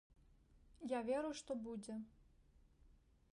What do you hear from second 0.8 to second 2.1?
Я веру, што будзе.